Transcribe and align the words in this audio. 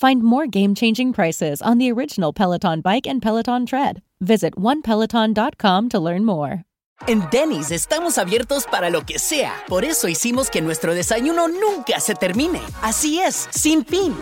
Find 0.00 0.22
more 0.22 0.46
game 0.46 0.76
changing 0.76 1.12
prices 1.12 1.60
on 1.60 1.78
the 1.78 1.90
original 1.90 2.32
Peloton 2.32 2.80
Bike 2.80 3.04
and 3.04 3.20
Peloton 3.20 3.66
Tread. 3.66 4.00
Visit 4.20 4.54
onepeloton.com 4.54 5.88
to 5.88 5.98
learn 5.98 6.24
more. 6.24 6.64
En 7.08 7.28
Denny's 7.32 7.72
estamos 7.72 8.16
abiertos 8.16 8.64
para 8.66 8.90
lo 8.90 9.02
que 9.02 9.18
sea. 9.18 9.52
Por 9.66 9.84
eso 9.84 10.06
hicimos 10.06 10.50
que 10.50 10.60
nuestro 10.60 10.94
desayuno 10.94 11.48
nunca 11.48 11.98
se 11.98 12.14
termine. 12.14 12.60
Así 12.80 13.18
es, 13.18 13.48
sin 13.50 13.84
fin. 13.84 14.14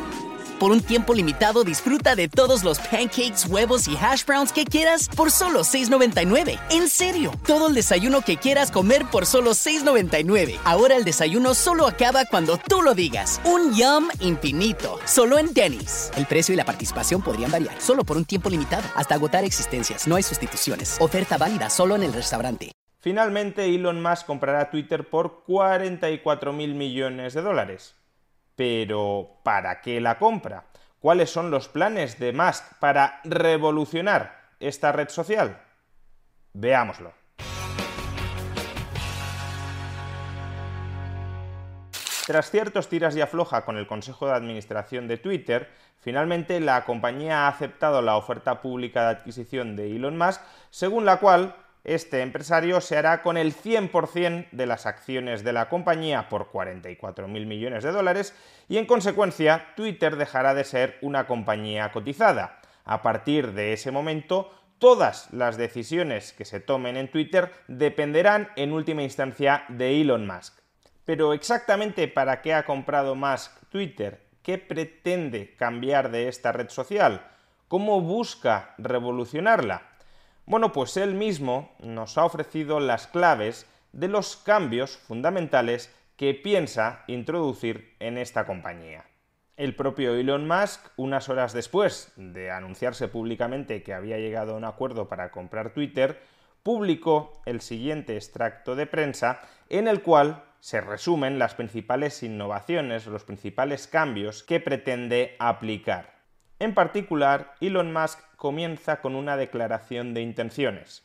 Por 0.58 0.70
un 0.72 0.80
tiempo 0.80 1.12
limitado 1.12 1.64
disfruta 1.64 2.14
de 2.16 2.28
todos 2.28 2.64
los 2.64 2.78
pancakes, 2.78 3.46
huevos 3.46 3.86
y 3.88 3.96
hash 3.96 4.24
browns 4.24 4.52
que 4.52 4.64
quieras 4.64 5.06
por 5.14 5.30
solo 5.30 5.60
$6.99. 5.60 6.58
En 6.70 6.88
serio, 6.88 7.32
todo 7.46 7.68
el 7.68 7.74
desayuno 7.74 8.22
que 8.22 8.38
quieras 8.38 8.70
comer 8.70 9.04
por 9.12 9.27
solo 9.27 9.50
$6.99. 9.50 10.58
Ahora 10.64 10.96
el 10.96 11.04
desayuno 11.04 11.52
solo 11.52 11.86
acaba 11.86 12.24
cuando 12.24 12.56
tú 12.56 12.80
lo 12.80 12.94
digas. 12.94 13.38
Un 13.44 13.74
yum 13.74 14.08
infinito. 14.20 14.98
Solo 15.04 15.38
en 15.38 15.52
Denny's. 15.52 16.10
El 16.16 16.24
precio 16.24 16.54
y 16.54 16.56
la 16.56 16.64
participación 16.64 17.20
podrían 17.20 17.50
variar. 17.50 17.78
Solo 17.78 18.04
por 18.04 18.16
un 18.16 18.24
tiempo 18.24 18.48
limitado. 18.48 18.88
Hasta 18.94 19.14
agotar 19.14 19.44
existencias. 19.44 20.08
No 20.08 20.16
hay 20.16 20.22
sustituciones. 20.22 20.96
Oferta 21.00 21.36
válida 21.36 21.68
solo 21.68 21.96
en 21.96 22.02
el 22.02 22.14
restaurante. 22.14 22.72
Finalmente, 23.00 23.66
Elon 23.66 24.02
Musk 24.02 24.24
comprará 24.27 24.70
Twitter 24.70 25.08
por 25.08 25.44
44 25.44 26.54
mil 26.54 26.74
millones 26.74 27.34
de 27.34 27.42
dólares. 27.42 27.94
Pero, 28.56 29.40
¿para 29.42 29.80
qué 29.83 30.00
la 30.00 30.18
compra? 30.18 30.64
¿Cuáles 30.98 31.30
son 31.30 31.50
los 31.50 31.68
planes 31.68 32.18
de 32.18 32.33
Musk 32.33 32.64
para 32.80 33.20
revolucionar 33.24 34.40
esta 34.58 34.92
red 34.92 35.11
social? 35.11 35.61
Veámoslo. 36.55 37.12
Tras 42.27 42.50
ciertos 42.50 42.89
tiras 42.89 43.14
y 43.14 43.20
afloja 43.20 43.64
con 43.64 43.77
el 43.77 43.86
Consejo 43.86 44.27
de 44.27 44.33
Administración 44.33 45.06
de 45.06 45.18
Twitter, 45.18 45.70
finalmente 46.00 46.58
la 46.58 46.84
compañía 46.84 47.45
ha 47.45 47.48
aceptado 47.48 48.02
la 48.02 48.16
oferta 48.16 48.61
pública 48.62 49.02
de 49.02 49.11
adquisición 49.11 49.77
de 49.77 49.95
Elon 49.95 50.18
Musk, 50.18 50.40
según 50.70 51.05
la 51.05 51.18
cual 51.18 51.55
este 51.86 52.20
empresario 52.20 52.80
se 52.80 52.97
hará 52.97 53.23
con 53.23 53.36
el 53.36 53.55
100% 53.55 54.48
de 54.51 54.67
las 54.67 54.86
acciones 54.86 55.45
de 55.45 55.52
la 55.52 55.69
compañía 55.69 56.29
por 56.29 56.51
44.000 56.51 57.29
millones 57.47 57.85
de 57.85 57.92
dólares 57.92 58.35
y 58.69 58.79
en 58.79 58.86
consecuencia 58.86 59.69
Twitter 59.77 60.17
dejará 60.17 60.52
de 60.52 60.64
ser 60.64 60.98
una 61.01 61.29
compañía 61.29 61.92
cotizada. 61.92 62.61
A 62.85 63.02
partir 63.02 63.52
de 63.52 63.73
ese 63.73 63.92
momento, 63.92 64.51
todas 64.80 65.33
las 65.33 65.57
decisiones 65.57 66.33
que 66.33 66.45
se 66.45 66.58
tomen 66.58 66.96
en 66.96 67.08
Twitter 67.08 67.52
dependerán 67.69 68.48
en 68.57 68.73
última 68.73 69.05
instancia 69.05 69.64
de 69.69 70.01
Elon 70.01 70.27
Musk. 70.27 70.58
Pero 71.05 71.35
exactamente 71.35 72.08
para 72.08 72.42
qué 72.42 72.52
ha 72.52 72.64
comprado 72.64 73.14
Musk 73.14 73.52
Twitter? 73.70 74.27
¿Qué 74.42 74.58
pretende 74.58 75.55
cambiar 75.55 76.11
de 76.11 76.27
esta 76.27 76.51
red 76.51 76.69
social? 76.69 77.30
¿Cómo 77.69 78.01
busca 78.01 78.75
revolucionarla? 78.77 79.95
Bueno, 80.46 80.73
pues 80.73 80.96
él 80.96 81.14
mismo 81.14 81.74
nos 81.80 82.17
ha 82.17 82.24
ofrecido 82.24 82.79
las 82.79 83.08
claves 83.08 83.67
de 83.92 84.07
los 84.07 84.36
cambios 84.36 84.96
fundamentales 84.96 85.92
que 86.17 86.34
piensa 86.34 87.02
introducir 87.08 87.96
en 87.98 88.17
esta 88.17 88.46
compañía. 88.46 89.05
El 89.57 89.74
propio 89.74 90.14
Elon 90.14 90.46
Musk, 90.46 90.86
unas 90.96 91.29
horas 91.29 91.52
después 91.52 92.12
de 92.14 92.52
anunciarse 92.52 93.08
públicamente 93.08 93.83
que 93.83 93.92
había 93.92 94.18
llegado 94.18 94.55
a 94.55 94.57
un 94.57 94.64
acuerdo 94.64 95.08
para 95.08 95.33
comprar 95.33 95.74
Twitter, 95.74 96.23
publicó 96.63 97.42
el 97.45 97.61
siguiente 97.61 98.14
extracto 98.14 98.77
de 98.77 98.86
prensa 98.86 99.40
en 99.68 99.89
el 99.89 100.02
cual 100.02 100.45
se 100.61 100.80
resumen 100.80 101.40
las 101.40 101.55
principales 101.55 102.23
innovaciones, 102.23 103.07
los 103.07 103.24
principales 103.24 103.89
cambios 103.89 104.45
que 104.45 104.61
pretende 104.61 105.34
aplicar. 105.40 106.14
En 106.58 106.73
particular, 106.73 107.55
Elon 107.61 107.92
Musk 107.92 108.20
comienza 108.36 109.01
con 109.01 109.17
una 109.17 109.36
declaración 109.36 110.14
de 110.14 110.20
intenciones. 110.20 111.05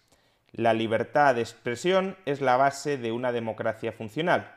La 0.52 0.74
libertad 0.74 1.36
de 1.36 1.42
expresión 1.42 2.18
es 2.26 2.42
la 2.42 2.58
base 2.58 2.98
de 2.98 3.14
una 3.14 3.32
democracia 3.32 3.94
funcional 3.94 4.54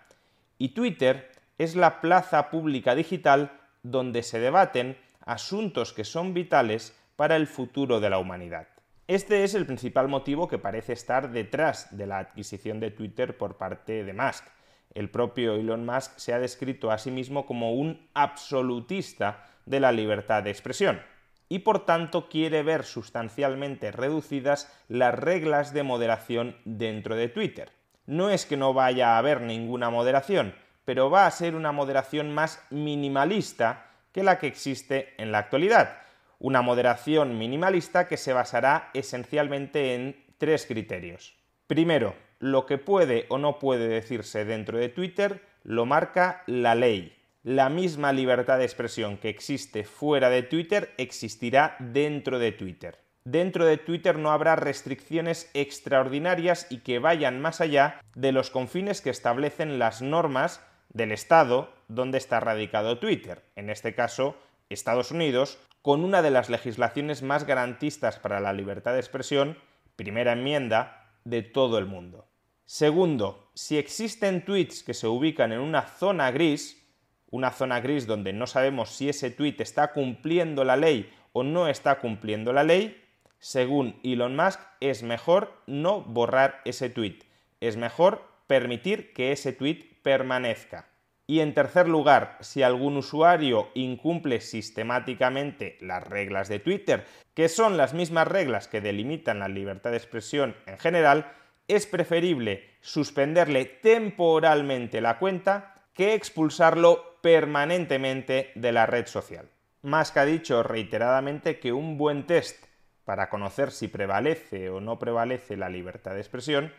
y 0.59 0.71
Twitter 0.71 1.31
es 1.57 1.77
la 1.77 2.01
plaza 2.01 2.51
pública 2.51 2.97
digital 2.97 3.53
donde 3.84 4.25
se 4.25 4.41
debaten 4.41 4.99
asuntos 5.25 5.93
que 5.93 6.05
son 6.05 6.34
vitales 6.34 6.99
para 7.15 7.37
el 7.37 7.47
futuro 7.47 8.01
de 8.01 8.11
la 8.11 8.19
humanidad. 8.19 8.67
Este 9.07 9.45
es 9.45 9.55
el 9.55 9.67
principal 9.67 10.09
motivo 10.09 10.49
que 10.49 10.59
parece 10.59 10.95
estar 10.95 11.31
detrás 11.31 11.97
de 11.97 12.07
la 12.07 12.19
adquisición 12.19 12.81
de 12.81 12.91
Twitter 12.91 13.37
por 13.39 13.57
parte 13.57 14.03
de 14.03 14.13
Musk. 14.13 14.47
El 14.95 15.11
propio 15.11 15.55
Elon 15.55 15.87
Musk 15.87 16.17
se 16.17 16.33
ha 16.33 16.41
descrito 16.41 16.91
a 16.91 16.99
sí 16.99 17.11
mismo 17.11 17.47
como 17.47 17.75
un 17.75 18.09
absolutista 18.15 19.45
de 19.65 19.79
la 19.79 19.93
libertad 19.93 20.43
de 20.43 20.51
expresión 20.51 21.01
y 21.49 21.60
por 21.60 21.84
tanto 21.84 22.28
quiere 22.28 22.62
ver 22.62 22.84
sustancialmente 22.84 23.93
reducidas 23.93 24.72
las 24.88 25.15
reglas 25.15 25.72
de 25.72 25.82
moderación 25.82 26.56
dentro 26.65 27.16
de 27.16 27.28
Twitter. 27.28 27.72
No 28.06 28.31
es 28.31 28.47
que 28.47 28.56
no 28.56 28.75
vaya 28.75 29.15
a 29.15 29.19
haber 29.19 29.41
ninguna 29.41 29.91
moderación, 29.91 30.54
pero 30.84 31.10
va 31.10 31.27
a 31.27 31.31
ser 31.31 31.54
una 31.54 31.72
moderación 31.72 32.34
más 32.34 32.62
minimalista 32.71 33.87
que 34.12 34.22
la 34.22 34.38
que 34.38 34.47
existe 34.47 35.15
en 35.19 35.33
la 35.33 35.38
actualidad. 35.38 35.99
Una 36.38 36.62
moderación 36.62 37.38
minimalista 37.38 38.06
que 38.06 38.16
se 38.16 38.33
basará 38.33 38.91
esencialmente 38.94 39.94
en 39.94 40.25
tres 40.38 40.66
criterios. 40.66 41.36
Primero, 41.66 42.15
lo 42.39 42.66
que 42.66 42.78
puede 42.78 43.27
o 43.30 43.39
no 43.39 43.59
puede 43.59 43.89
decirse 43.89 44.45
dentro 44.45 44.78
de 44.78 44.89
Twitter 44.91 45.42
lo 45.63 45.86
marca 45.86 46.42
la 46.47 46.74
ley 46.74 47.16
la 47.45 47.69
misma 47.69 48.15
libertad 48.15 48.57
de 48.57 48.65
expresión 48.65 49.19
que 49.19 49.29
existe 49.29 49.85
fuera 49.85 50.31
de 50.31 50.43
Twitter 50.43 50.95
existirá 50.97 51.77
dentro 51.79 52.39
de 52.39 52.53
Twitter. 52.53 52.99
Dentro 53.25 53.67
de 53.67 53.77
Twitter 53.77 54.19
no 54.19 54.31
habrá 54.31 54.57
restricciones 54.57 55.51
extraordinarias 55.53 56.67
y 56.71 56.79
que 56.79 56.99
vayan 56.99 57.43
más 57.43 57.61
allá 57.61 58.01
de 58.15 58.33
los 58.33 58.51
confines 58.51 59.03
que 59.03 59.11
establecen 59.11 59.79
las 59.79 60.01
normas 60.01 60.65
del 60.89 61.13
Estado 61.13 61.71
donde 61.89 62.17
está 62.17 62.41
radicado 62.41 62.99
Twitter, 62.99 63.45
en 63.57 63.69
este 63.69 63.95
caso 63.95 64.37
Estados 64.71 65.11
Unidos, 65.11 65.59
con 65.83 66.03
una 66.03 66.23
de 66.23 66.31
las 66.31 66.49
legislaciones 66.49 67.23
más 67.23 67.45
garantistas 67.45 68.19
para 68.19 68.41
la 68.41 68.55
libertad 68.55 68.95
de 68.95 69.01
expresión, 69.01 69.59
primera 69.97 70.33
enmienda, 70.33 71.13
de 71.25 71.43
todo 71.43 71.77
el 71.77 71.85
mundo. 71.85 72.27
Segundo, 72.65 73.51
si 73.53 73.77
existen 73.77 74.47
tweets 74.47 74.83
que 74.83 74.95
se 74.95 75.09
ubican 75.09 75.53
en 75.53 75.61
una 75.61 75.83
zona 75.83 76.31
gris, 76.31 76.84
una 77.30 77.50
zona 77.50 77.80
gris 77.80 78.06
donde 78.06 78.32
no 78.32 78.47
sabemos 78.47 78.91
si 78.91 79.09
ese 79.09 79.30
tuit 79.30 79.60
está 79.60 79.92
cumpliendo 79.92 80.65
la 80.65 80.76
ley 80.76 81.10
o 81.32 81.42
no 81.42 81.68
está 81.68 81.98
cumpliendo 81.98 82.53
la 82.53 82.65
ley, 82.65 83.03
según 83.38 84.00
Elon 84.03 84.36
Musk, 84.36 84.60
es 84.80 85.03
mejor 85.03 85.53
no 85.66 86.00
borrar 86.00 86.62
ese 86.65 86.88
tweet. 86.88 87.18
Es 87.60 87.76
mejor 87.76 88.22
permitir 88.47 89.12
que 89.12 89.32
ese 89.32 89.53
tweet 89.53 89.98
permanezca. 90.03 90.88
Y 91.26 91.41
en 91.41 91.54
tercer 91.54 91.88
lugar, 91.88 92.36
si 92.41 92.62
algún 92.62 92.97
usuario 92.97 93.71
incumple 93.74 94.41
sistemáticamente 94.41 95.78
las 95.80 96.06
reglas 96.06 96.48
de 96.48 96.59
Twitter, 96.59 97.04
que 97.34 97.48
son 97.48 97.76
las 97.76 97.94
mismas 97.94 98.28
reglas 98.28 98.68
que 98.68 98.80
delimitan 98.80 99.38
la 99.38 99.48
libertad 99.48 99.91
de 99.91 99.97
expresión 99.97 100.54
en 100.66 100.78
general, 100.78 101.32
es 101.66 101.86
preferible 101.86 102.68
suspenderle 102.80 103.65
temporalmente 103.65 105.00
la 105.00 105.18
cuenta 105.18 105.73
que 105.95 106.15
expulsarlo 106.15 107.19
permanentemente 107.23 108.53
de 108.55 108.73
la 108.73 108.87
red 108.87 109.07
social. 109.07 109.49
Musk 109.83 110.17
ha 110.17 110.25
dicho 110.25 110.63
reiteradamente 110.63 111.59
que 111.61 111.73
un 111.73 111.97
buen 111.97 112.27
test 112.27 112.65
para 113.05 113.29
conocer 113.29 113.71
si 113.71 113.89
prevalece 113.89 114.71
o 114.71 114.81
no 114.81 114.99
prevalece 114.99 115.57
la 115.57 115.69
libertad 115.69 116.15
de 116.15 116.21
expresión 116.21 116.73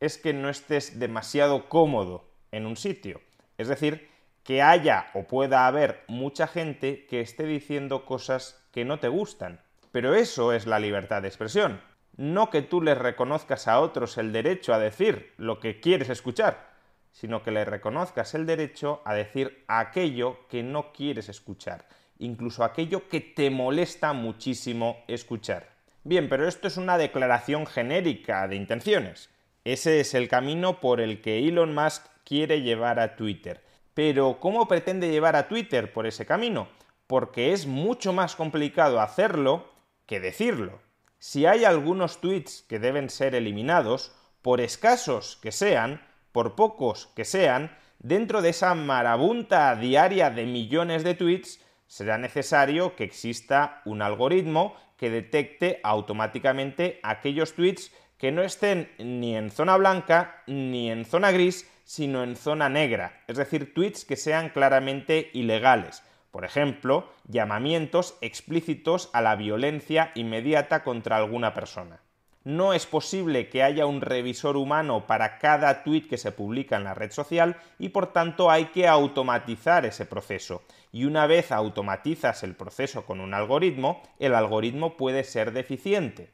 es 0.00 0.18
que 0.18 0.32
no 0.32 0.48
estés 0.48 0.98
demasiado 0.98 1.68
cómodo 1.68 2.24
en 2.50 2.66
un 2.66 2.76
sitio. 2.76 3.20
Es 3.58 3.68
decir, 3.68 4.08
que 4.42 4.62
haya 4.62 5.06
o 5.14 5.24
pueda 5.24 5.66
haber 5.66 6.02
mucha 6.08 6.46
gente 6.46 7.06
que 7.06 7.20
esté 7.20 7.44
diciendo 7.44 8.04
cosas 8.04 8.64
que 8.72 8.84
no 8.84 8.98
te 8.98 9.08
gustan. 9.08 9.60
Pero 9.92 10.14
eso 10.14 10.52
es 10.52 10.66
la 10.66 10.80
libertad 10.80 11.22
de 11.22 11.28
expresión. 11.28 11.80
No 12.16 12.50
que 12.50 12.62
tú 12.62 12.82
les 12.82 12.98
reconozcas 12.98 13.68
a 13.68 13.80
otros 13.80 14.18
el 14.18 14.32
derecho 14.32 14.74
a 14.74 14.78
decir 14.78 15.32
lo 15.36 15.60
que 15.60 15.80
quieres 15.80 16.08
escuchar, 16.08 16.71
sino 17.12 17.42
que 17.42 17.50
les 17.50 17.68
reconozcas 17.68 18.34
el 18.34 18.46
derecho 18.46 19.02
a 19.04 19.14
decir 19.14 19.64
aquello 19.68 20.48
que 20.48 20.62
no 20.62 20.92
quieres 20.92 21.28
escuchar, 21.28 21.86
incluso 22.18 22.64
aquello 22.64 23.08
que 23.08 23.20
te 23.20 23.50
molesta 23.50 24.12
muchísimo 24.12 25.04
escuchar. 25.06 25.70
Bien, 26.04 26.28
pero 26.28 26.48
esto 26.48 26.66
es 26.66 26.76
una 26.76 26.98
declaración 26.98 27.66
genérica 27.66 28.48
de 28.48 28.56
intenciones. 28.56 29.30
Ese 29.64 30.00
es 30.00 30.14
el 30.14 30.28
camino 30.28 30.80
por 30.80 31.00
el 31.00 31.20
que 31.20 31.46
Elon 31.46 31.74
Musk 31.74 32.06
quiere 32.24 32.62
llevar 32.62 32.98
a 32.98 33.14
Twitter. 33.14 33.62
Pero 33.94 34.40
¿cómo 34.40 34.66
pretende 34.66 35.10
llevar 35.10 35.36
a 35.36 35.46
Twitter 35.46 35.92
por 35.92 36.06
ese 36.06 36.26
camino? 36.26 36.68
Porque 37.06 37.52
es 37.52 37.66
mucho 37.66 38.12
más 38.12 38.34
complicado 38.34 39.00
hacerlo 39.00 39.70
que 40.06 40.18
decirlo. 40.18 40.80
Si 41.18 41.46
hay 41.46 41.64
algunos 41.64 42.20
tweets 42.20 42.62
que 42.62 42.80
deben 42.80 43.08
ser 43.08 43.36
eliminados, 43.36 44.12
por 44.40 44.60
escasos 44.60 45.38
que 45.40 45.52
sean, 45.52 46.02
por 46.32 46.54
pocos 46.54 47.08
que 47.14 47.24
sean, 47.24 47.76
dentro 47.98 48.42
de 48.42 48.50
esa 48.50 48.74
marabunta 48.74 49.74
diaria 49.76 50.30
de 50.30 50.46
millones 50.46 51.04
de 51.04 51.14
tweets, 51.14 51.60
será 51.86 52.18
necesario 52.18 52.96
que 52.96 53.04
exista 53.04 53.82
un 53.84 54.02
algoritmo 54.02 54.74
que 54.96 55.10
detecte 55.10 55.80
automáticamente 55.82 57.00
aquellos 57.02 57.54
tweets 57.54 57.92
que 58.18 58.30
no 58.30 58.42
estén 58.42 58.90
ni 58.98 59.36
en 59.36 59.50
zona 59.50 59.76
blanca 59.76 60.42
ni 60.46 60.90
en 60.90 61.04
zona 61.04 61.32
gris, 61.32 61.68
sino 61.84 62.22
en 62.22 62.36
zona 62.36 62.68
negra, 62.68 63.20
es 63.26 63.36
decir, 63.36 63.74
tweets 63.74 64.04
que 64.04 64.16
sean 64.16 64.50
claramente 64.50 65.30
ilegales. 65.34 66.04
Por 66.30 66.44
ejemplo, 66.44 67.12
llamamientos 67.26 68.16
explícitos 68.20 69.10
a 69.12 69.20
la 69.20 69.36
violencia 69.36 70.12
inmediata 70.14 70.84
contra 70.84 71.16
alguna 71.16 71.52
persona. 71.52 72.01
No 72.44 72.72
es 72.72 72.86
posible 72.86 73.48
que 73.48 73.62
haya 73.62 73.86
un 73.86 74.00
revisor 74.00 74.56
humano 74.56 75.06
para 75.06 75.38
cada 75.38 75.84
tweet 75.84 76.08
que 76.08 76.18
se 76.18 76.32
publica 76.32 76.76
en 76.76 76.84
la 76.84 76.94
red 76.94 77.12
social 77.12 77.56
y 77.78 77.90
por 77.90 78.12
tanto 78.12 78.50
hay 78.50 78.66
que 78.66 78.88
automatizar 78.88 79.86
ese 79.86 80.06
proceso. 80.06 80.62
Y 80.90 81.04
una 81.04 81.26
vez 81.26 81.52
automatizas 81.52 82.42
el 82.42 82.56
proceso 82.56 83.06
con 83.06 83.20
un 83.20 83.34
algoritmo, 83.34 84.02
el 84.18 84.34
algoritmo 84.34 84.96
puede 84.96 85.24
ser 85.24 85.52
deficiente 85.52 86.32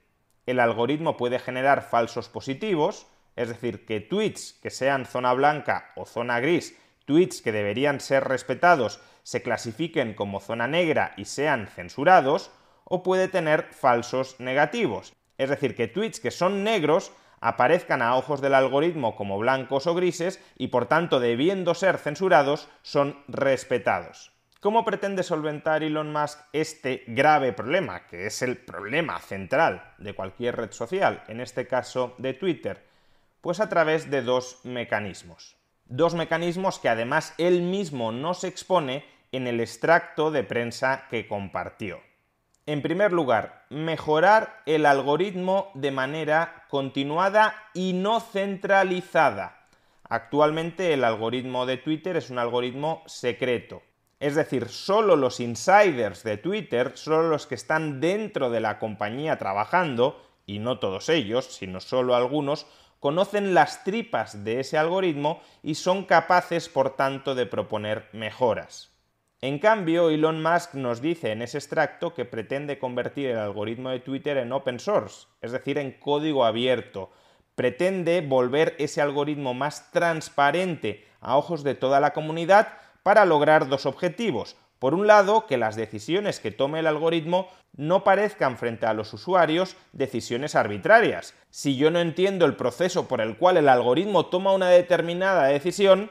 el 0.48 0.60
algoritmo 0.60 1.18
puede 1.18 1.38
generar 1.38 1.82
falsos 1.82 2.30
positivos, 2.30 3.06
es 3.36 3.48
decir, 3.48 3.84
que 3.84 4.00
tweets 4.00 4.54
que 4.62 4.70
sean 4.70 5.04
zona 5.04 5.34
blanca 5.34 5.92
o 5.94 6.06
zona 6.06 6.40
gris, 6.40 6.74
tweets 7.04 7.42
que 7.42 7.52
deberían 7.52 8.00
ser 8.00 8.24
respetados, 8.24 8.98
se 9.24 9.42
clasifiquen 9.42 10.14
como 10.14 10.40
zona 10.40 10.66
negra 10.66 11.12
y 11.18 11.26
sean 11.26 11.66
censurados, 11.66 12.50
o 12.84 13.02
puede 13.02 13.28
tener 13.28 13.68
falsos 13.72 14.40
negativos, 14.40 15.12
es 15.38 15.48
decir, 15.48 15.74
que 15.74 15.88
tweets 15.88 16.20
que 16.20 16.30
son 16.30 16.64
negros 16.64 17.12
aparezcan 17.40 18.02
a 18.02 18.16
ojos 18.16 18.40
del 18.40 18.54
algoritmo 18.54 19.16
como 19.16 19.38
blancos 19.38 19.86
o 19.86 19.94
grises 19.94 20.42
y 20.56 20.68
por 20.68 20.86
tanto 20.86 21.20
debiendo 21.20 21.74
ser 21.74 21.98
censurados 21.98 22.68
son 22.82 23.22
respetados. 23.28 24.32
¿Cómo 24.60 24.84
pretende 24.84 25.22
solventar 25.22 25.84
Elon 25.84 26.12
Musk 26.12 26.40
este 26.52 27.04
grave 27.06 27.52
problema, 27.52 28.08
que 28.08 28.26
es 28.26 28.42
el 28.42 28.56
problema 28.56 29.20
central 29.20 29.94
de 29.98 30.14
cualquier 30.14 30.56
red 30.56 30.72
social, 30.72 31.22
en 31.28 31.40
este 31.40 31.68
caso 31.68 32.16
de 32.18 32.34
Twitter? 32.34 32.84
Pues 33.40 33.60
a 33.60 33.68
través 33.68 34.10
de 34.10 34.20
dos 34.22 34.58
mecanismos. 34.64 35.56
Dos 35.84 36.14
mecanismos 36.14 36.80
que 36.80 36.88
además 36.88 37.34
él 37.38 37.62
mismo 37.62 38.10
nos 38.10 38.42
expone 38.42 39.04
en 39.30 39.46
el 39.46 39.60
extracto 39.60 40.32
de 40.32 40.42
prensa 40.42 41.06
que 41.08 41.28
compartió. 41.28 42.00
En 42.68 42.82
primer 42.82 43.12
lugar, 43.12 43.64
mejorar 43.70 44.62
el 44.66 44.84
algoritmo 44.84 45.70
de 45.72 45.90
manera 45.90 46.66
continuada 46.68 47.54
y 47.72 47.94
no 47.94 48.20
centralizada. 48.20 49.66
Actualmente 50.04 50.92
el 50.92 51.02
algoritmo 51.02 51.64
de 51.64 51.78
Twitter 51.78 52.16
es 52.16 52.28
un 52.28 52.38
algoritmo 52.38 53.02
secreto 53.06 53.82
es 54.20 54.34
decir, 54.34 54.68
solo 54.68 55.16
los 55.16 55.38
insiders 55.38 56.24
de 56.24 56.38
Twitter, 56.38 56.92
solo 56.96 57.28
los 57.28 57.46
que 57.46 57.54
están 57.54 58.00
dentro 58.00 58.50
de 58.50 58.60
la 58.60 58.78
compañía 58.78 59.38
trabajando, 59.38 60.20
y 60.44 60.58
no 60.58 60.78
todos 60.78 61.08
ellos, 61.08 61.44
sino 61.46 61.80
solo 61.80 62.16
algunos, 62.16 62.66
conocen 63.00 63.54
las 63.54 63.84
tripas 63.84 64.44
de 64.44 64.60
ese 64.60 64.76
algoritmo 64.76 65.40
y 65.62 65.76
son 65.76 66.04
capaces, 66.04 66.68
por 66.68 66.96
tanto, 66.96 67.34
de 67.36 67.46
proponer 67.46 68.08
mejoras. 68.12 68.87
En 69.40 69.60
cambio, 69.60 70.10
Elon 70.10 70.42
Musk 70.42 70.74
nos 70.74 71.00
dice 71.00 71.30
en 71.30 71.42
ese 71.42 71.58
extracto 71.58 72.12
que 72.12 72.24
pretende 72.24 72.80
convertir 72.80 73.30
el 73.30 73.38
algoritmo 73.38 73.90
de 73.90 74.00
Twitter 74.00 74.36
en 74.36 74.50
open 74.50 74.80
source, 74.80 75.28
es 75.40 75.52
decir, 75.52 75.78
en 75.78 75.92
código 75.92 76.44
abierto. 76.44 77.12
Pretende 77.54 78.20
volver 78.20 78.74
ese 78.80 79.00
algoritmo 79.00 79.54
más 79.54 79.92
transparente 79.92 81.06
a 81.20 81.36
ojos 81.36 81.62
de 81.62 81.76
toda 81.76 82.00
la 82.00 82.12
comunidad 82.12 82.66
para 83.04 83.24
lograr 83.24 83.68
dos 83.68 83.86
objetivos. 83.86 84.56
Por 84.80 84.92
un 84.92 85.06
lado, 85.06 85.46
que 85.46 85.56
las 85.56 85.76
decisiones 85.76 86.40
que 86.40 86.50
tome 86.50 86.80
el 86.80 86.88
algoritmo 86.88 87.48
no 87.76 88.02
parezcan 88.02 88.56
frente 88.58 88.86
a 88.86 88.94
los 88.94 89.12
usuarios 89.12 89.76
decisiones 89.92 90.56
arbitrarias. 90.56 91.34
Si 91.50 91.76
yo 91.76 91.92
no 91.92 92.00
entiendo 92.00 92.44
el 92.44 92.56
proceso 92.56 93.06
por 93.06 93.20
el 93.20 93.36
cual 93.36 93.56
el 93.56 93.68
algoritmo 93.68 94.26
toma 94.26 94.52
una 94.52 94.68
determinada 94.68 95.44
decisión, 95.44 96.10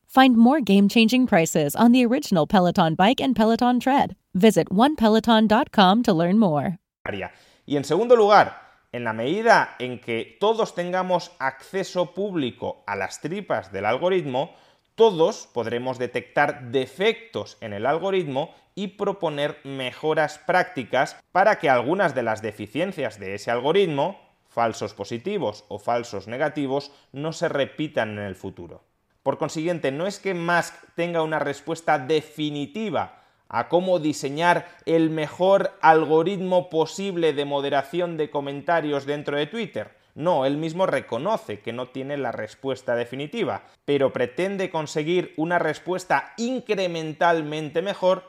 Find 0.13 0.35
more 0.35 0.59
game 0.59 0.89
changing 0.89 1.25
prices 1.25 1.73
on 1.73 1.93
the 1.93 2.05
original 2.05 2.45
Peloton 2.45 2.95
Bike 2.95 3.21
and 3.21 3.33
Peloton 3.33 3.79
Tread. 3.79 4.17
Visit 4.33 4.67
onepeloton.com 4.69 6.03
to 6.03 6.13
learn 6.13 6.37
more. 6.37 6.79
Y 7.65 7.77
en 7.77 7.85
segundo 7.85 8.17
lugar, 8.17 8.61
en 8.91 9.05
la 9.05 9.13
medida 9.13 9.77
en 9.79 9.99
que 9.99 10.35
todos 10.37 10.75
tengamos 10.75 11.31
acceso 11.39 12.13
público 12.13 12.83
a 12.87 12.97
las 12.97 13.21
tripas 13.21 13.71
del 13.71 13.85
algoritmo, 13.85 14.53
todos 14.95 15.47
podremos 15.53 15.97
detectar 15.97 16.71
defectos 16.71 17.57
en 17.61 17.71
el 17.71 17.85
algoritmo 17.85 18.53
y 18.75 18.87
proponer 18.87 19.59
mejoras 19.63 20.39
prácticas 20.39 21.15
para 21.31 21.57
que 21.57 21.69
algunas 21.69 22.13
de 22.13 22.23
las 22.23 22.41
deficiencias 22.41 23.17
de 23.17 23.35
ese 23.35 23.49
algoritmo, 23.49 24.19
falsos 24.49 24.93
positivos 24.93 25.63
o 25.69 25.79
falsos 25.79 26.27
negativos 26.27 26.91
no 27.13 27.31
se 27.31 27.47
repitan 27.47 28.17
en 28.17 28.25
el 28.25 28.35
futuro. 28.35 28.90
Por 29.23 29.37
consiguiente, 29.37 29.91
no 29.91 30.07
es 30.07 30.19
que 30.19 30.33
Musk 30.33 30.73
tenga 30.95 31.21
una 31.21 31.37
respuesta 31.37 31.99
definitiva 31.99 33.21
a 33.49 33.67
cómo 33.67 33.99
diseñar 33.99 34.67
el 34.85 35.09
mejor 35.09 35.77
algoritmo 35.81 36.69
posible 36.69 37.33
de 37.33 37.45
moderación 37.45 38.17
de 38.17 38.31
comentarios 38.31 39.05
dentro 39.05 39.37
de 39.37 39.45
Twitter. 39.45 39.97
No, 40.15 40.45
él 40.45 40.57
mismo 40.57 40.87
reconoce 40.87 41.59
que 41.59 41.71
no 41.71 41.87
tiene 41.87 42.17
la 42.17 42.31
respuesta 42.31 42.95
definitiva, 42.95 43.63
pero 43.85 44.11
pretende 44.11 44.69
conseguir 44.69 45.33
una 45.37 45.59
respuesta 45.59 46.33
incrementalmente 46.37 47.81
mejor 47.81 48.23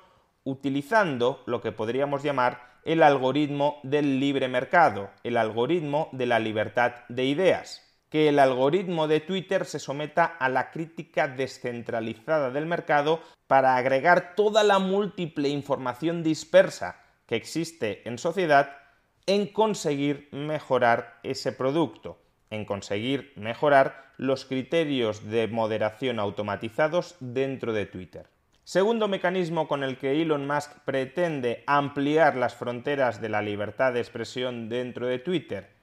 utilizando 0.45 1.43
lo 1.47 1.61
que 1.61 1.73
podríamos 1.73 2.23
llamar 2.23 2.73
el 2.85 3.03
algoritmo 3.03 3.79
del 3.85 4.21
libre 4.21 4.49
mercado, 4.49 5.11
el 5.23 5.37
algoritmo 5.37 6.09
de 6.13 6.27
la 6.27 6.39
libertad 6.39 6.95
de 7.09 7.25
ideas 7.25 7.92
que 8.13 8.29
el 8.29 8.39
algoritmo 8.39 9.09
de 9.09 9.21
Twitter 9.21 9.65
se 9.65 9.79
someta 9.79 10.27
a 10.27 10.51
la 10.51 10.71
crítica 10.71 11.29
descentralizada 11.29 12.51
del 12.51 12.67
mercado 12.67 13.23
para 13.47 13.77
agregar 13.77 14.35
toda 14.37 14.63
la 14.65 14.79
múltiple 14.79 15.49
información 15.49 16.23
dispersa 16.23 17.01
que 17.27 17.37
existe 17.37 18.07
en 18.07 18.19
sociedad 18.19 18.77
en 19.25 19.47
conseguir 19.47 20.29
mejorar 20.31 21.21
ese 21.23 21.53
producto, 21.53 22.19
en 22.51 22.67
conseguir 22.67 23.33
mejorar 23.37 24.13
los 24.19 24.45
criterios 24.45 25.31
de 25.31 25.49
moderación 25.49 26.19
automatizados 26.19 27.17
dentro 27.19 27.73
de 27.73 27.87
Twitter. 27.87 28.29
Segundo 28.63 29.09
mecanismo 29.09 29.67
con 29.67 29.83
el 29.83 29.97
que 29.97 30.21
Elon 30.21 30.47
Musk 30.47 30.71
pretende 30.85 31.65
ampliar 31.67 32.37
las 32.37 32.55
fronteras 32.55 33.23
de 33.23 33.31
la 33.31 33.41
libertad 33.41 33.95
de 33.95 34.01
expresión 34.01 34.69
dentro 34.69 35.07
de 35.07 35.19
Twitter 35.19 35.82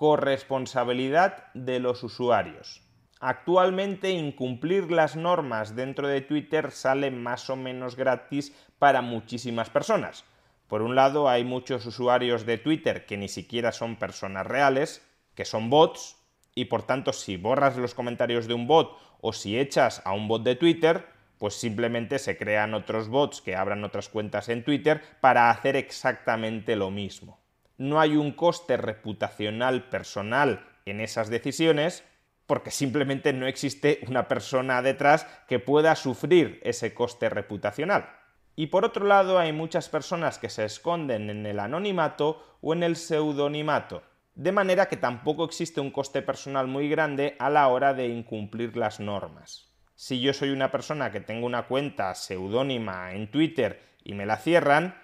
corresponsabilidad 0.00 1.52
de 1.52 1.78
los 1.78 2.02
usuarios. 2.02 2.80
Actualmente 3.20 4.08
incumplir 4.08 4.90
las 4.90 5.14
normas 5.14 5.76
dentro 5.76 6.08
de 6.08 6.22
Twitter 6.22 6.70
sale 6.70 7.10
más 7.10 7.50
o 7.50 7.56
menos 7.56 7.96
gratis 7.96 8.56
para 8.78 9.02
muchísimas 9.02 9.68
personas. 9.68 10.24
Por 10.68 10.80
un 10.80 10.94
lado 10.94 11.28
hay 11.28 11.44
muchos 11.44 11.84
usuarios 11.84 12.46
de 12.46 12.56
Twitter 12.56 13.04
que 13.04 13.18
ni 13.18 13.28
siquiera 13.28 13.72
son 13.72 13.96
personas 13.96 14.46
reales, 14.46 15.06
que 15.34 15.44
son 15.44 15.68
bots, 15.68 16.16
y 16.54 16.64
por 16.64 16.84
tanto 16.84 17.12
si 17.12 17.36
borras 17.36 17.76
los 17.76 17.94
comentarios 17.94 18.46
de 18.46 18.54
un 18.54 18.66
bot 18.66 18.96
o 19.20 19.34
si 19.34 19.58
echas 19.58 20.00
a 20.06 20.14
un 20.14 20.28
bot 20.28 20.42
de 20.42 20.56
Twitter, 20.56 21.08
pues 21.36 21.56
simplemente 21.56 22.18
se 22.18 22.38
crean 22.38 22.72
otros 22.72 23.10
bots 23.10 23.42
que 23.42 23.54
abran 23.54 23.84
otras 23.84 24.08
cuentas 24.08 24.48
en 24.48 24.64
Twitter 24.64 25.02
para 25.20 25.50
hacer 25.50 25.76
exactamente 25.76 26.74
lo 26.74 26.90
mismo 26.90 27.39
no 27.80 27.98
hay 27.98 28.14
un 28.14 28.32
coste 28.32 28.76
reputacional 28.76 29.84
personal 29.88 30.66
en 30.84 31.00
esas 31.00 31.30
decisiones 31.30 32.04
porque 32.44 32.70
simplemente 32.70 33.32
no 33.32 33.46
existe 33.46 34.00
una 34.06 34.28
persona 34.28 34.82
detrás 34.82 35.26
que 35.48 35.60
pueda 35.60 35.96
sufrir 35.96 36.60
ese 36.62 36.92
coste 36.92 37.30
reputacional. 37.30 38.10
Y 38.54 38.66
por 38.66 38.84
otro 38.84 39.06
lado 39.06 39.38
hay 39.38 39.54
muchas 39.54 39.88
personas 39.88 40.36
que 40.36 40.50
se 40.50 40.66
esconden 40.66 41.30
en 41.30 41.46
el 41.46 41.58
anonimato 41.58 42.58
o 42.60 42.74
en 42.74 42.82
el 42.82 42.96
pseudonimato, 42.96 44.02
de 44.34 44.52
manera 44.52 44.86
que 44.86 44.98
tampoco 44.98 45.44
existe 45.46 45.80
un 45.80 45.90
coste 45.90 46.20
personal 46.20 46.66
muy 46.66 46.86
grande 46.90 47.34
a 47.38 47.48
la 47.48 47.66
hora 47.68 47.94
de 47.94 48.08
incumplir 48.08 48.76
las 48.76 49.00
normas. 49.00 49.72
Si 49.94 50.20
yo 50.20 50.34
soy 50.34 50.50
una 50.50 50.70
persona 50.70 51.10
que 51.10 51.20
tengo 51.20 51.46
una 51.46 51.66
cuenta 51.66 52.14
seudónima 52.14 53.14
en 53.14 53.30
Twitter 53.30 53.80
y 54.04 54.12
me 54.12 54.26
la 54.26 54.36
cierran, 54.36 54.96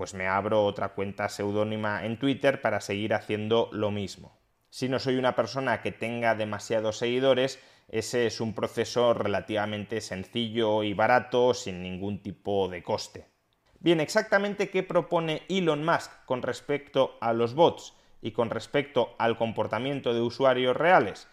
pues 0.00 0.14
me 0.14 0.26
abro 0.26 0.64
otra 0.64 0.94
cuenta 0.94 1.28
seudónima 1.28 2.06
en 2.06 2.18
Twitter 2.18 2.62
para 2.62 2.80
seguir 2.80 3.12
haciendo 3.12 3.68
lo 3.70 3.90
mismo. 3.90 4.40
Si 4.70 4.88
no 4.88 4.98
soy 4.98 5.16
una 5.16 5.36
persona 5.36 5.82
que 5.82 5.92
tenga 5.92 6.34
demasiados 6.34 6.96
seguidores, 6.96 7.60
ese 7.86 8.24
es 8.24 8.40
un 8.40 8.54
proceso 8.54 9.12
relativamente 9.12 10.00
sencillo 10.00 10.84
y 10.84 10.94
barato 10.94 11.52
sin 11.52 11.82
ningún 11.82 12.22
tipo 12.22 12.66
de 12.68 12.82
coste. 12.82 13.26
Bien, 13.78 14.00
exactamente 14.00 14.70
qué 14.70 14.82
propone 14.82 15.42
Elon 15.50 15.84
Musk 15.84 16.10
con 16.24 16.40
respecto 16.40 17.18
a 17.20 17.34
los 17.34 17.52
bots 17.52 17.92
y 18.22 18.30
con 18.30 18.48
respecto 18.48 19.14
al 19.18 19.36
comportamiento 19.36 20.14
de 20.14 20.22
usuarios 20.22 20.78
reales. 20.78 21.28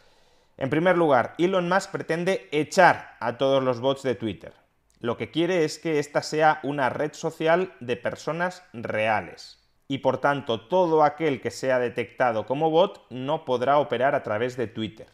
En 0.58 0.70
primer 0.70 0.98
lugar, 0.98 1.36
Elon 1.38 1.70
Musk 1.70 1.90
pretende 1.92 2.50
echar 2.52 3.16
a 3.22 3.38
todos 3.38 3.64
los 3.64 3.80
bots 3.80 4.04
de 4.04 4.16
Twitter. 4.16 4.67
Lo 5.00 5.18
que 5.18 5.30
quiere 5.30 5.64
es 5.64 5.78
que 5.78 6.00
esta 6.00 6.24
sea 6.24 6.60
una 6.64 6.90
red 6.90 7.14
social 7.14 7.74
de 7.80 7.98
personas 7.98 8.64
reales. 8.74 9.64
Y 9.88 10.00
por 10.00 10.20
tanto, 10.20 10.68
todo 10.68 11.04
aquel 11.04 11.40
que 11.40 11.52
sea 11.52 11.80
detectado 11.80 12.46
como 12.46 12.70
bot 12.70 13.06
no 13.10 13.46
podrá 13.46 13.78
operar 13.78 14.16
a 14.16 14.24
través 14.24 14.58
de 14.58 14.68
Twitter. 14.68 15.08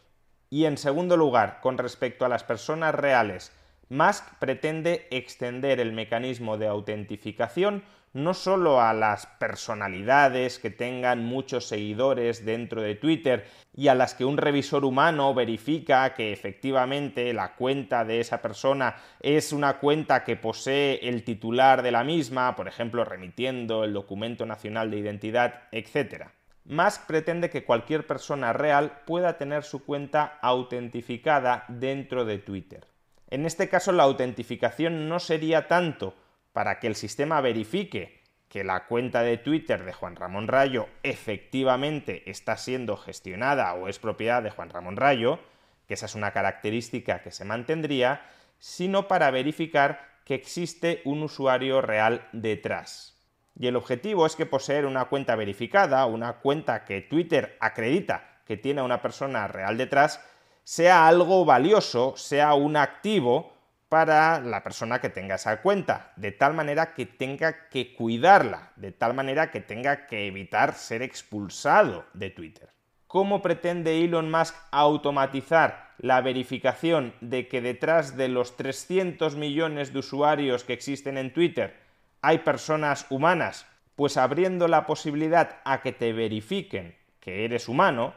Y 0.50 0.64
en 0.64 0.78
segundo 0.78 1.16
lugar, 1.16 1.60
con 1.60 1.78
respecto 1.78 2.24
a 2.24 2.28
las 2.28 2.44
personas 2.44 2.94
reales, 2.94 3.52
Musk 3.88 4.38
pretende 4.38 5.06
extender 5.10 5.80
el 5.80 5.92
mecanismo 5.92 6.58
de 6.58 6.66
autentificación 6.66 7.84
no 8.14 8.32
solo 8.32 8.80
a 8.80 8.94
las 8.94 9.26
personalidades 9.26 10.60
que 10.60 10.70
tengan 10.70 11.24
muchos 11.24 11.66
seguidores 11.66 12.44
dentro 12.44 12.80
de 12.80 12.94
Twitter 12.94 13.44
y 13.76 13.88
a 13.88 13.96
las 13.96 14.14
que 14.14 14.24
un 14.24 14.36
revisor 14.38 14.84
humano 14.84 15.34
verifica 15.34 16.14
que 16.14 16.32
efectivamente 16.32 17.32
la 17.34 17.56
cuenta 17.56 18.04
de 18.04 18.20
esa 18.20 18.40
persona 18.40 18.94
es 19.20 19.52
una 19.52 19.78
cuenta 19.80 20.22
que 20.22 20.36
posee 20.36 21.00
el 21.08 21.24
titular 21.24 21.82
de 21.82 21.90
la 21.90 22.04
misma, 22.04 22.54
por 22.54 22.68
ejemplo, 22.68 23.04
remitiendo 23.04 23.82
el 23.82 23.92
documento 23.92 24.46
nacional 24.46 24.92
de 24.92 24.98
identidad, 24.98 25.64
etc. 25.72 26.28
Musk 26.66 27.06
pretende 27.08 27.50
que 27.50 27.64
cualquier 27.64 28.06
persona 28.06 28.52
real 28.52 29.00
pueda 29.06 29.38
tener 29.38 29.64
su 29.64 29.84
cuenta 29.84 30.38
autentificada 30.40 31.64
dentro 31.68 32.24
de 32.24 32.38
Twitter. 32.38 32.93
En 33.34 33.46
este 33.46 33.68
caso 33.68 33.90
la 33.90 34.04
autentificación 34.04 35.08
no 35.08 35.18
sería 35.18 35.66
tanto 35.66 36.14
para 36.52 36.78
que 36.78 36.86
el 36.86 36.94
sistema 36.94 37.40
verifique 37.40 38.22
que 38.48 38.62
la 38.62 38.86
cuenta 38.86 39.22
de 39.22 39.38
Twitter 39.38 39.84
de 39.84 39.92
Juan 39.92 40.14
Ramón 40.14 40.46
Rayo 40.46 40.86
efectivamente 41.02 42.30
está 42.30 42.56
siendo 42.56 42.96
gestionada 42.96 43.74
o 43.74 43.88
es 43.88 43.98
propiedad 43.98 44.40
de 44.40 44.50
Juan 44.50 44.70
Ramón 44.70 44.94
Rayo, 44.94 45.40
que 45.88 45.94
esa 45.94 46.06
es 46.06 46.14
una 46.14 46.30
característica 46.30 47.22
que 47.22 47.32
se 47.32 47.44
mantendría, 47.44 48.22
sino 48.60 49.08
para 49.08 49.32
verificar 49.32 50.20
que 50.24 50.36
existe 50.36 51.02
un 51.04 51.24
usuario 51.24 51.80
real 51.80 52.28
detrás. 52.30 53.20
Y 53.58 53.66
el 53.66 53.74
objetivo 53.74 54.26
es 54.26 54.36
que 54.36 54.46
poseer 54.46 54.86
una 54.86 55.06
cuenta 55.06 55.34
verificada, 55.34 56.06
una 56.06 56.34
cuenta 56.34 56.84
que 56.84 57.00
Twitter 57.00 57.56
acredita 57.58 58.38
que 58.46 58.56
tiene 58.56 58.80
a 58.80 58.84
una 58.84 59.02
persona 59.02 59.48
real 59.48 59.76
detrás, 59.76 60.20
sea 60.64 61.06
algo 61.06 61.44
valioso, 61.44 62.14
sea 62.16 62.54
un 62.54 62.76
activo 62.76 63.52
para 63.88 64.40
la 64.40 64.64
persona 64.64 65.00
que 65.00 65.10
tenga 65.10 65.36
esa 65.36 65.62
cuenta, 65.62 66.12
de 66.16 66.32
tal 66.32 66.54
manera 66.54 66.94
que 66.94 67.06
tenga 67.06 67.68
que 67.68 67.94
cuidarla, 67.94 68.72
de 68.74 68.90
tal 68.90 69.14
manera 69.14 69.50
que 69.50 69.60
tenga 69.60 70.06
que 70.06 70.26
evitar 70.26 70.74
ser 70.74 71.02
expulsado 71.02 72.06
de 72.14 72.30
Twitter. 72.30 72.70
¿Cómo 73.06 73.42
pretende 73.42 74.02
Elon 74.02 74.30
Musk 74.30 74.56
automatizar 74.72 75.92
la 75.98 76.20
verificación 76.20 77.14
de 77.20 77.46
que 77.46 77.60
detrás 77.60 78.16
de 78.16 78.26
los 78.26 78.56
300 78.56 79.36
millones 79.36 79.92
de 79.92 80.00
usuarios 80.00 80.64
que 80.64 80.72
existen 80.72 81.16
en 81.16 81.32
Twitter 81.32 81.76
hay 82.22 82.38
personas 82.38 83.06
humanas? 83.10 83.66
Pues 83.94 84.16
abriendo 84.16 84.66
la 84.66 84.86
posibilidad 84.86 85.58
a 85.64 85.82
que 85.82 85.92
te 85.92 86.12
verifiquen 86.12 86.96
que 87.20 87.44
eres 87.44 87.68
humano, 87.68 88.14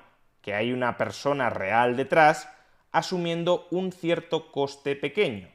que 0.47 0.53
hay 0.53 0.71
una 0.71 0.95
persona 0.95 1.49
real 1.49 1.97
detrás, 1.97 2.47
asumiendo 2.93 3.67
un 3.69 3.91
cierto 3.91 4.49
coste 4.49 4.95
pequeño. 4.95 5.49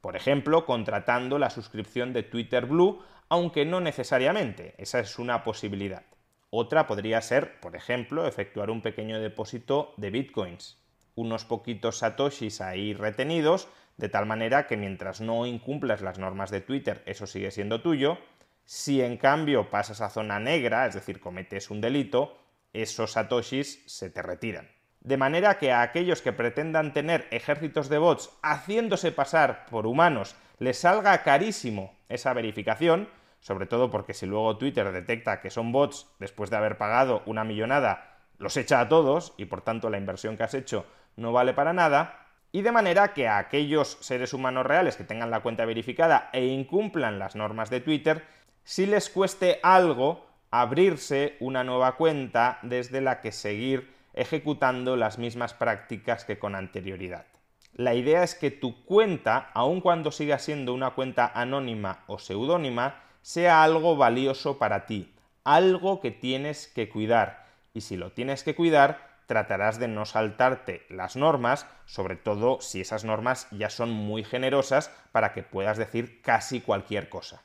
Por 0.00 0.14
ejemplo, 0.14 0.64
contratando 0.64 1.40
la 1.40 1.50
suscripción 1.50 2.12
de 2.12 2.22
Twitter 2.22 2.64
Blue, 2.64 3.02
aunque 3.28 3.64
no 3.64 3.80
necesariamente, 3.80 4.76
esa 4.78 5.00
es 5.00 5.18
una 5.18 5.42
posibilidad. 5.42 6.04
Otra 6.50 6.86
podría 6.86 7.20
ser, 7.22 7.58
por 7.58 7.74
ejemplo, 7.74 8.24
efectuar 8.24 8.70
un 8.70 8.82
pequeño 8.82 9.18
depósito 9.18 9.94
de 9.96 10.10
bitcoins, 10.10 10.78
unos 11.16 11.44
poquitos 11.44 11.98
satoshis 11.98 12.60
ahí 12.60 12.94
retenidos, 12.94 13.66
de 13.96 14.08
tal 14.08 14.26
manera 14.26 14.68
que 14.68 14.76
mientras 14.76 15.20
no 15.20 15.44
incumplas 15.44 16.02
las 16.02 16.20
normas 16.20 16.52
de 16.52 16.60
Twitter, 16.60 17.02
eso 17.06 17.26
sigue 17.26 17.50
siendo 17.50 17.82
tuyo. 17.82 18.18
Si 18.64 19.02
en 19.02 19.16
cambio 19.16 19.70
pasas 19.70 20.00
a 20.02 20.08
zona 20.08 20.38
negra, 20.38 20.86
es 20.86 20.94
decir, 20.94 21.18
cometes 21.18 21.68
un 21.68 21.80
delito, 21.80 22.45
esos 22.82 23.12
satoshis 23.12 23.82
se 23.86 24.10
te 24.10 24.22
retiran. 24.22 24.68
De 25.00 25.16
manera 25.16 25.58
que 25.58 25.72
a 25.72 25.82
aquellos 25.82 26.20
que 26.20 26.32
pretendan 26.32 26.92
tener 26.92 27.28
ejércitos 27.30 27.88
de 27.88 27.98
bots 27.98 28.30
haciéndose 28.42 29.12
pasar 29.12 29.66
por 29.66 29.86
humanos 29.86 30.34
les 30.58 30.78
salga 30.78 31.22
carísimo 31.22 31.94
esa 32.08 32.32
verificación, 32.32 33.08
sobre 33.40 33.66
todo 33.66 33.90
porque 33.90 34.14
si 34.14 34.26
luego 34.26 34.56
Twitter 34.56 34.90
detecta 34.90 35.40
que 35.40 35.50
son 35.50 35.70
bots 35.70 36.06
después 36.18 36.50
de 36.50 36.56
haber 36.56 36.76
pagado 36.76 37.22
una 37.26 37.44
millonada, 37.44 38.18
los 38.38 38.56
echa 38.56 38.80
a 38.80 38.88
todos 38.88 39.34
y 39.36 39.44
por 39.44 39.62
tanto 39.62 39.90
la 39.90 39.98
inversión 39.98 40.36
que 40.36 40.42
has 40.42 40.54
hecho 40.54 40.86
no 41.16 41.32
vale 41.32 41.54
para 41.54 41.72
nada, 41.72 42.26
y 42.52 42.62
de 42.62 42.72
manera 42.72 43.12
que 43.12 43.28
a 43.28 43.38
aquellos 43.38 43.98
seres 44.00 44.32
humanos 44.32 44.66
reales 44.66 44.96
que 44.96 45.04
tengan 45.04 45.30
la 45.30 45.40
cuenta 45.40 45.64
verificada 45.64 46.30
e 46.32 46.46
incumplan 46.46 47.18
las 47.18 47.36
normas 47.36 47.70
de 47.70 47.80
Twitter, 47.80 48.24
si 48.64 48.86
les 48.86 49.08
cueste 49.08 49.60
algo 49.62 50.26
abrirse 50.50 51.36
una 51.40 51.64
nueva 51.64 51.96
cuenta 51.96 52.58
desde 52.62 53.00
la 53.00 53.20
que 53.20 53.32
seguir 53.32 53.94
ejecutando 54.14 54.96
las 54.96 55.18
mismas 55.18 55.54
prácticas 55.54 56.24
que 56.24 56.38
con 56.38 56.54
anterioridad. 56.54 57.26
La 57.74 57.94
idea 57.94 58.22
es 58.22 58.34
que 58.34 58.50
tu 58.50 58.84
cuenta, 58.84 59.50
aun 59.52 59.82
cuando 59.82 60.10
siga 60.10 60.38
siendo 60.38 60.72
una 60.72 60.92
cuenta 60.92 61.30
anónima 61.34 62.04
o 62.06 62.18
seudónima, 62.18 63.02
sea 63.20 63.62
algo 63.62 63.96
valioso 63.96 64.58
para 64.58 64.86
ti, 64.86 65.14
algo 65.44 66.00
que 66.00 66.10
tienes 66.10 66.68
que 66.68 66.88
cuidar. 66.88 67.44
Y 67.74 67.82
si 67.82 67.96
lo 67.98 68.12
tienes 68.12 68.42
que 68.42 68.54
cuidar, 68.54 69.18
tratarás 69.26 69.78
de 69.78 69.88
no 69.88 70.06
saltarte 70.06 70.86
las 70.88 71.16
normas, 71.16 71.66
sobre 71.84 72.16
todo 72.16 72.60
si 72.62 72.80
esas 72.80 73.04
normas 73.04 73.48
ya 73.50 73.68
son 73.68 73.90
muy 73.90 74.24
generosas 74.24 74.90
para 75.12 75.34
que 75.34 75.42
puedas 75.42 75.76
decir 75.76 76.22
casi 76.22 76.60
cualquier 76.60 77.10
cosa. 77.10 77.42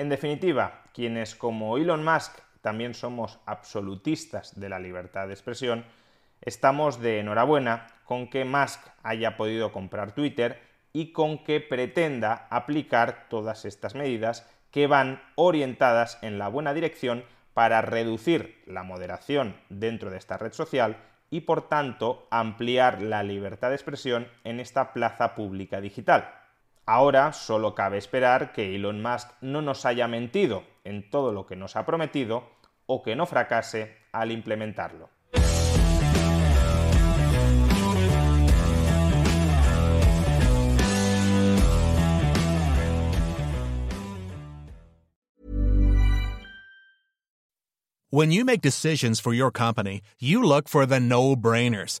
En 0.00 0.08
definitiva, 0.08 0.84
quienes 0.94 1.34
como 1.34 1.76
Elon 1.76 2.02
Musk 2.02 2.32
también 2.62 2.94
somos 2.94 3.38
absolutistas 3.44 4.58
de 4.58 4.70
la 4.70 4.78
libertad 4.78 5.26
de 5.26 5.34
expresión, 5.34 5.84
estamos 6.40 7.02
de 7.02 7.20
enhorabuena 7.20 7.86
con 8.06 8.30
que 8.30 8.46
Musk 8.46 8.80
haya 9.02 9.36
podido 9.36 9.72
comprar 9.72 10.12
Twitter 10.12 10.58
y 10.94 11.12
con 11.12 11.44
que 11.44 11.60
pretenda 11.60 12.46
aplicar 12.48 13.26
todas 13.28 13.66
estas 13.66 13.94
medidas 13.94 14.48
que 14.70 14.86
van 14.86 15.20
orientadas 15.34 16.16
en 16.22 16.38
la 16.38 16.48
buena 16.48 16.72
dirección 16.72 17.22
para 17.52 17.82
reducir 17.82 18.62
la 18.66 18.82
moderación 18.82 19.54
dentro 19.68 20.10
de 20.10 20.16
esta 20.16 20.38
red 20.38 20.54
social 20.54 20.96
y 21.28 21.42
por 21.42 21.68
tanto 21.68 22.26
ampliar 22.30 23.02
la 23.02 23.22
libertad 23.22 23.68
de 23.68 23.74
expresión 23.74 24.28
en 24.44 24.60
esta 24.60 24.94
plaza 24.94 25.34
pública 25.34 25.78
digital. 25.82 26.39
Ahora 26.86 27.32
solo 27.32 27.74
cabe 27.74 27.98
esperar 27.98 28.52
que 28.52 28.74
Elon 28.74 29.02
Musk 29.02 29.30
no 29.40 29.62
nos 29.62 29.84
haya 29.84 30.08
mentido 30.08 30.64
en 30.84 31.08
todo 31.10 31.32
lo 31.32 31.46
que 31.46 31.56
nos 31.56 31.76
ha 31.76 31.86
prometido 31.86 32.44
o 32.86 33.02
que 33.02 33.14
no 33.14 33.26
fracase 33.26 33.96
al 34.12 34.32
implementarlo. 34.32 35.10
When 48.12 48.32
you 48.32 48.44
make 48.44 48.60
decisions 48.60 49.20
for 49.20 49.32
your 49.32 49.52
company, 49.52 50.00
you 50.18 50.42
look 50.42 50.68
for 50.68 50.84
the 50.84 50.98
no-brainers. 50.98 52.00